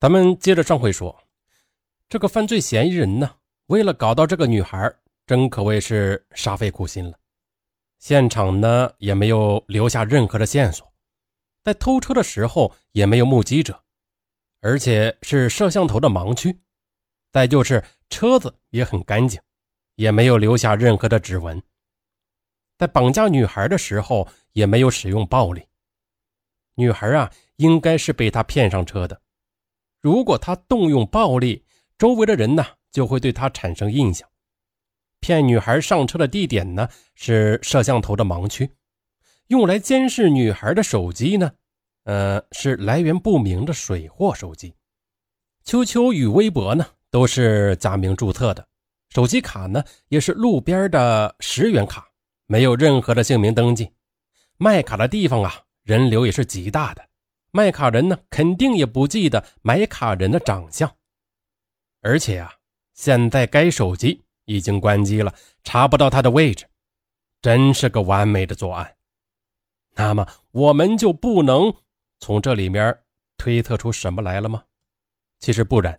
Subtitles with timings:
[0.00, 1.24] 咱们接着上回说，
[2.08, 3.34] 这个犯罪嫌疑人呢，
[3.66, 4.94] 为了搞到这个女孩，
[5.26, 7.18] 真可谓是煞费苦心了。
[7.98, 10.88] 现场呢也没有留下任何的线索，
[11.64, 13.82] 在偷车的时候也没有目击者，
[14.60, 16.56] 而且是摄像头的盲区。
[17.32, 19.40] 再就是车子也很干净，
[19.96, 21.60] 也没有留下任何的指纹。
[22.78, 25.66] 在绑架女孩的时候也没有使用暴力，
[26.76, 29.20] 女孩啊应该是被他骗上车的。
[30.08, 31.62] 如果他动用暴力，
[31.98, 34.26] 周围的人呢就会对他产生印象。
[35.20, 38.70] 骗女孩上车的地点呢是摄像头的盲区，
[39.48, 41.52] 用来监视女孩的手机呢，
[42.04, 44.72] 呃是来源不明的水货手机。
[45.62, 48.66] 秋秋与微博呢都是假名注册的，
[49.10, 52.08] 手机卡呢也是路边的十元卡，
[52.46, 53.90] 没有任何的姓名登记。
[54.56, 57.04] 卖卡的地方啊人流也是极大的。
[57.50, 60.96] 卖卡人呢，肯定也不记得买卡人的长相，
[62.02, 62.52] 而且啊，
[62.94, 66.66] 现在该手机已经关机了，查不到他的位置，
[67.40, 68.96] 真是个完美的作案。
[69.94, 71.74] 那么，我们就不能
[72.20, 72.96] 从这里面
[73.36, 74.64] 推测出什么来了吗？
[75.40, 75.98] 其实不然。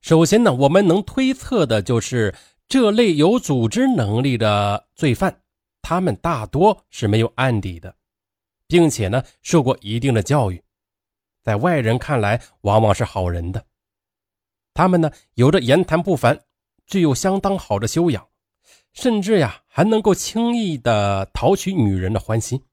[0.00, 2.34] 首先呢，我们能推测的就是
[2.66, 5.40] 这类有组织能力的罪犯，
[5.80, 7.94] 他们大多是没有案底的，
[8.66, 10.62] 并且呢，受过一定的教育。
[11.42, 13.66] 在外人看来，往往是好人的。
[14.72, 16.40] 他们呢，有着言谈不凡，
[16.86, 18.26] 具有相当好的修养，
[18.92, 22.64] 甚至呀，还能够轻易的讨取女人的欢心。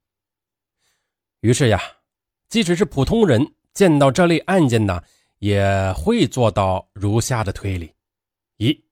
[1.42, 1.82] 于是呀，
[2.48, 5.04] 即使是普通人见到这类案件呢，
[5.40, 7.94] 也会做到如下的推理：
[8.58, 8.84] 一，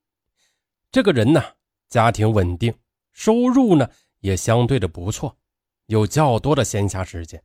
[0.91, 1.43] 这个人呢，
[1.87, 2.73] 家庭稳定，
[3.13, 3.87] 收入呢
[4.21, 5.37] 也相对的不错，
[5.85, 7.39] 有较多的闲暇时间；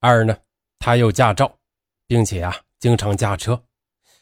[0.00, 0.36] 二呢。
[0.80, 1.56] 他有驾照，
[2.08, 3.62] 并且啊经常驾车，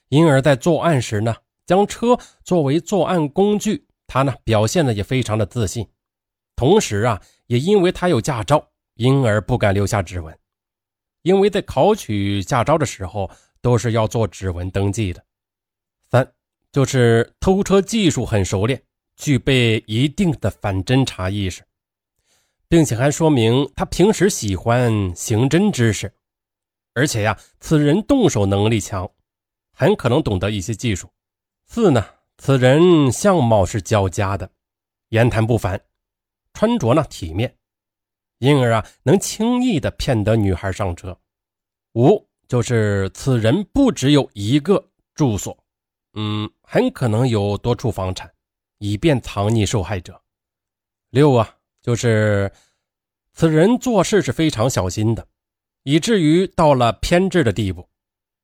[0.08, 1.34] 因而，在作案时呢，
[1.64, 3.86] 将车作为作案工具。
[4.08, 5.86] 他呢表现的也非常的自信，
[6.56, 10.36] 同时啊，也因为他有驾照，因而不敢留下指纹，
[11.22, 15.22] 因为在考取驾照的时候都是要做指纹登记的。
[16.10, 16.32] 三
[16.72, 18.82] 就是偷车技术很熟练，
[19.16, 21.62] 具备一定的反侦查意识，
[22.66, 26.12] 并且还说明他平时喜欢刑侦知识。
[26.98, 29.08] 而且呀，此人动手能力强，
[29.72, 31.08] 很可能懂得一些技术。
[31.64, 32.04] 四呢，
[32.38, 34.50] 此人相貌是较佳的，
[35.10, 35.80] 言谈不凡，
[36.52, 37.56] 穿着呢体面，
[38.38, 41.16] 因而啊能轻易的骗得女孩上车。
[41.94, 44.84] 五就是此人不只有一个
[45.14, 45.56] 住所，
[46.14, 48.28] 嗯，很可能有多处房产，
[48.78, 50.20] 以便藏匿受害者。
[51.10, 52.50] 六啊，就是
[53.34, 55.28] 此人做事是非常小心的。
[55.88, 57.88] 以至于到了偏执的地步，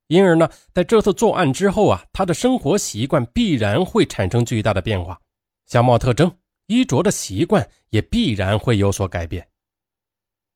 [0.06, 5.20] 因而呢，在这次作案之后啊，他的生活习惯必然会产生巨大的变化，
[5.66, 6.34] 相貌特征、
[6.68, 9.46] 衣着的习惯也必然会有所改变。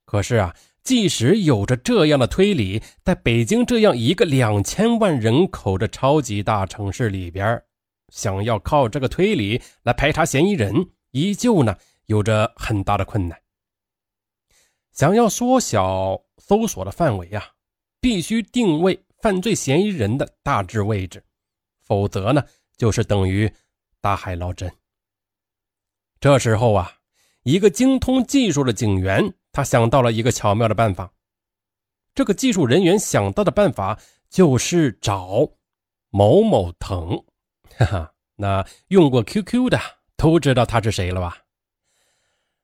[0.06, 7.62] 可是啊，即使有着这样的推理，在北京这样一个两千万人口的超级大城市里边，
[8.14, 13.38] 想要靠这个推理来排查嫌疑人，依旧呢有着很大的困难。
[14.98, 16.20] 想要缩小。
[16.38, 17.46] 搜索的范围啊，
[18.00, 21.22] 必须定位犯罪嫌疑人的大致位置，
[21.82, 22.42] 否则呢，
[22.78, 23.52] 就是等于
[24.00, 24.72] 大海捞针。
[26.18, 26.90] 这时候啊，
[27.42, 31.12] 一个精通技术的警员，他想到了一个巧妙的办法。
[32.14, 35.46] 这个技术人员想到的办法就是找
[36.08, 37.22] 某某腾，
[37.76, 39.78] 哈哈，那用过 QQ 的
[40.16, 41.36] 都知道他是谁了吧？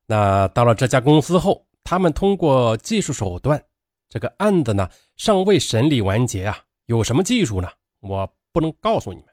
[0.06, 1.66] 那到了这家公司后。
[1.84, 3.62] 他们通过技术手段，
[4.08, 6.64] 这个案子呢尚未审理完结啊。
[6.86, 7.70] 有什么技术呢？
[8.00, 9.28] 我不能告诉你们。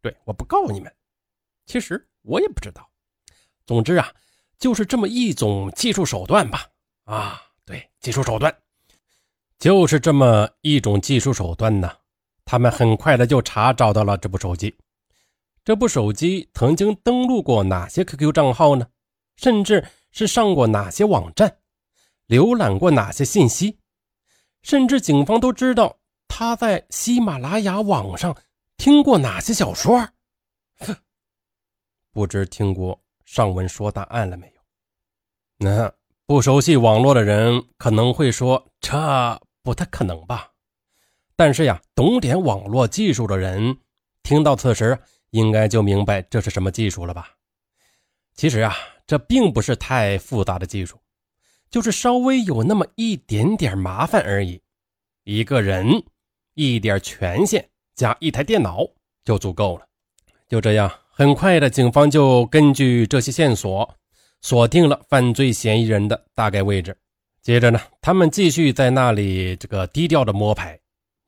[0.00, 0.92] 对，我不告诉你们。
[1.66, 2.88] 其实我也不知道。
[3.66, 4.12] 总之啊，
[4.58, 6.68] 就是这么一种技术手段吧。
[7.04, 8.56] 啊，对，技术手段，
[9.58, 11.92] 就是这么一种技术手段呢。
[12.44, 14.76] 他们很快的就查找到了这部手机。
[15.64, 18.86] 这部手机曾经登录过哪些 QQ 账号呢？
[19.36, 19.84] 甚至。
[20.12, 21.58] 是上过哪些网站，
[22.28, 23.78] 浏览过哪些信息，
[24.62, 28.36] 甚至警方都知道他在喜马拉雅网上
[28.76, 30.08] 听过哪些小说。
[30.78, 30.96] 哼，
[32.12, 34.52] 不知听过上文说答案了没有？
[35.58, 35.92] 那
[36.26, 40.50] 不熟悉网络的人可能会说这不太可能吧？
[41.36, 43.78] 但是呀，懂点网络技术的人
[44.22, 44.98] 听到此时
[45.30, 47.30] 应该就明白这是什么技术了吧？
[48.34, 48.74] 其实啊。
[49.06, 50.98] 这并不是太复杂的技术，
[51.70, 54.60] 就是稍微有那么一点点麻烦而已。
[55.24, 56.02] 一个人
[56.54, 58.86] 一点权限加一台电脑
[59.24, 59.86] 就足够了。
[60.48, 63.96] 就这样，很快的，警方就根据这些线索
[64.42, 66.96] 锁定了犯罪嫌疑人的大概位置。
[67.42, 70.78] 接着呢，他们继续在那里这个低调的摸排，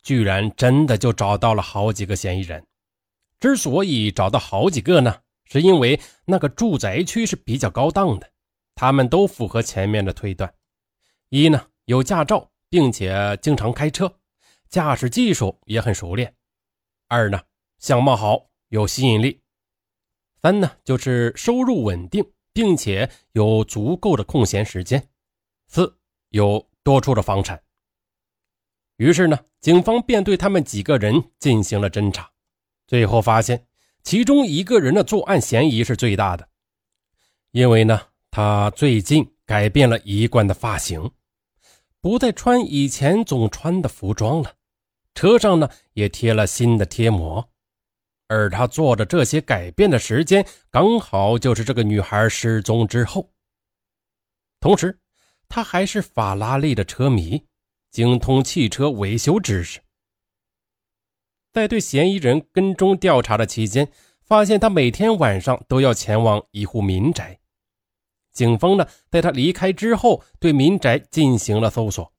[0.03, 2.65] 居然真的就找到了好几个嫌疑人。
[3.41, 5.15] 之所以找到好几个呢，
[5.49, 8.31] 是因为那个住宅区是比较高档的，
[8.75, 10.55] 他们都符合前面的推断：
[11.31, 14.21] 一呢有驾照，并且经常开车，
[14.69, 16.31] 驾驶技术也很熟练；
[17.09, 17.41] 二呢
[17.79, 19.41] 相貌好，有吸引力；
[20.41, 25.01] 三呢就是收入稳定，并且有足够的空闲时间；
[25.67, 25.97] 四。
[26.31, 27.63] 有多处的房产，
[28.97, 32.31] 于是呢，警方便对他们几个人进行了侦查，
[32.87, 33.67] 最后发现
[34.09, 36.49] 其中一个人的作案嫌疑是最大的，
[37.51, 38.01] 因为呢，
[38.31, 41.11] 他最近改变了一贯的发型，
[42.01, 44.55] 不再穿以前总穿的服装了，
[45.15, 47.47] 车上呢也贴了新的贴膜，
[48.29, 53.31] 而他做的这些改变的时间刚好就是这个女孩失踪之后，
[54.59, 54.99] 同时。
[55.51, 57.43] 他还是法拉利的车迷，
[57.91, 59.81] 精通汽车维修知识。
[61.59, 63.89] 在对嫌疑人跟踪调查的期间，
[64.25, 67.41] 发现他每天晚上都要前往一户民宅。
[68.33, 72.13] 警方呢，在他离开之后，对民宅进行了搜索，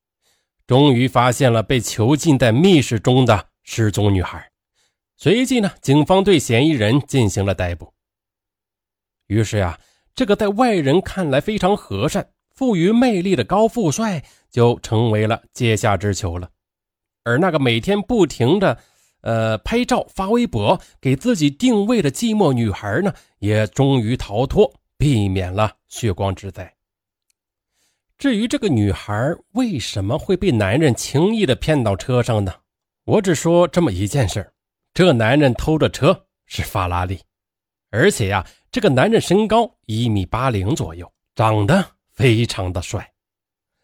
[0.68, 4.52] 终于发现了被囚禁在密室中的失踪女孩。
[5.16, 7.94] 随即呢，警方对嫌疑人进行了逮捕。
[9.28, 9.80] 于是呀，
[10.14, 12.30] 这个在外人看来非常和善。
[12.54, 14.22] 富于魅力的高富帅
[14.52, 16.50] 就成为了阶下之囚了，
[17.24, 18.78] 而那个每天不停的，
[19.22, 26.74] 呃，拍照发微博给自己定位的寂寞女孩呢，也终于逃脱，避免了血光之灾。
[28.18, 32.54] 至于这个女孩为什么会被男人轻易的骗到车上呢？
[33.06, 34.54] 我只说这么一件事
[34.94, 37.20] 这男人偷的车是法拉利，
[37.90, 41.92] 而且呀，这个男人身高一米八零左右，长得。
[42.12, 43.14] 非常的帅，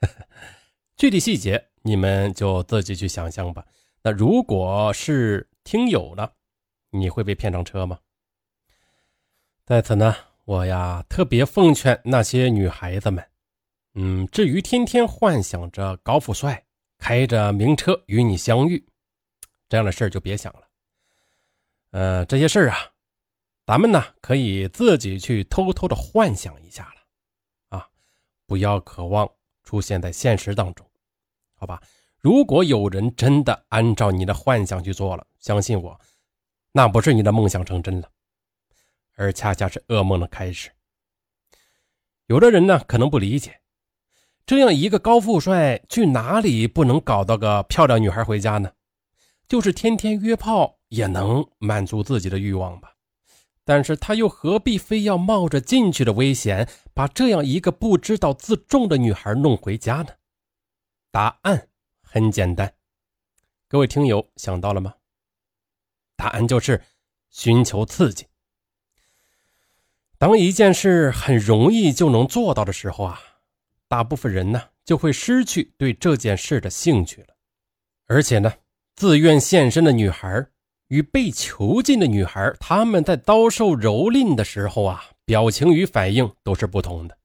[0.97, 3.63] 具体细节你们就自己去想象吧。
[4.05, 6.29] 那如果是听友呢，
[6.91, 7.99] 你会被骗上车吗？
[9.65, 13.27] 在此呢，我呀特别奉劝那些女孩子们，
[13.95, 16.63] 嗯，至于天天幻想着高富帅
[16.99, 18.87] 开着名车与你相遇
[19.67, 20.67] 这样的事儿，就别想了。
[21.89, 22.77] 呃，这些事儿啊，
[23.65, 27.89] 咱们呢可以自己去偷偷的幻想一下了啊。
[28.45, 29.27] 不要渴望
[29.63, 30.87] 出现在现实当中，
[31.55, 31.81] 好吧？
[32.25, 36.01] 如果有人真的按照你的幻想去做了，相信我，
[36.72, 38.10] 那不是你的梦想成真了，
[39.16, 40.72] 而恰恰是噩梦的开始。
[42.25, 43.62] 有的人呢，可能不理解，
[44.44, 48.72] 这样一个高富帅去哪里不能搞到个漂亮女孩回家呢？
[49.48, 52.95] 就是天天约炮也能满足自己的欲望吧？
[53.63, 60.07] 但是他又何必非要冒着进去的危险，把这样一个不知道自重的女孩弄回家呢？
[61.12, 61.68] 答案
[62.15, 62.73] 很简单，
[63.67, 64.94] 各位听友想到了吗？
[66.15, 66.81] 答案就是
[67.29, 68.25] 寻求刺激。
[70.17, 73.19] 当一件事很容易就能做到的时候啊，
[73.89, 77.35] 大部分人呢就会失去对这件事的兴趣了。
[78.06, 78.53] 而且呢，
[78.95, 80.47] 自愿献身的女孩。
[80.88, 87.17] 与被囚禁的女孩，他们在遭受蹂躏的时候啊，表情与反应都是不同的。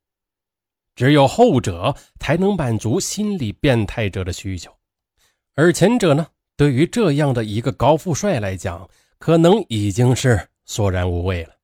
[0.97, 4.75] 只有后者才能满足心理变态者的需求，
[5.55, 6.27] 而前者呢，
[6.57, 8.89] 对于这样的一个高富帅来讲，
[9.19, 11.55] 可能已经是索然无味了。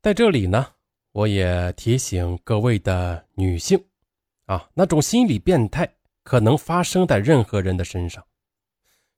[0.00, 0.66] 在这里呢，
[1.12, 3.82] 我也提醒各位的女性
[4.46, 5.88] 啊，那种心理变态
[6.22, 8.24] 可能发生在任何人的身上，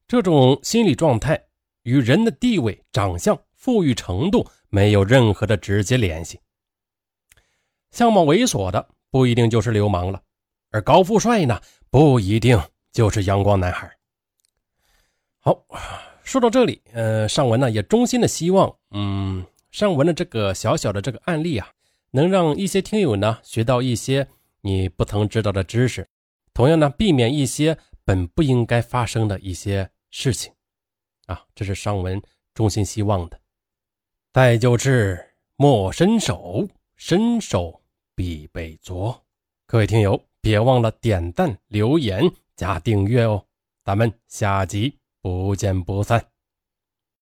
[0.07, 1.43] 这种心理状态。
[1.85, 6.41] 与人的地位、长相、富裕程度没有任何的直接联系。
[7.91, 10.23] 相貌猥琐的不一定就是流氓了，
[10.71, 12.59] 而高富帅呢，不一定
[12.95, 13.93] 就是阳光男孩。
[15.41, 15.67] 好，
[16.23, 21.73] 说到这里，呃，尚文呢也衷心的希望，嗯，尚文的这个小小的这个案例啊，
[22.13, 24.29] 能让一些听友呢学到一些
[24.61, 26.09] 你不曾知道的知识，
[26.55, 30.53] 同样呢，避免一些本不应该发生的一些事情。
[31.27, 32.23] 啊，这是上文
[32.55, 33.41] 衷心希望的。
[34.33, 37.83] 再就是莫伸手，伸手
[38.15, 39.25] 必被捉。
[39.67, 43.45] 各位听友，别忘了点赞、留言、加订阅哦。
[43.85, 46.34] 咱们下集不见不散。